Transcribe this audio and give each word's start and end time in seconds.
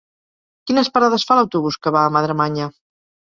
Quines 0.71 0.89
parades 0.95 1.25
fa 1.31 1.37
l'autobús 1.41 1.77
que 1.85 1.93
va 1.97 2.03
a 2.07 2.15
Madremanya? 2.17 2.71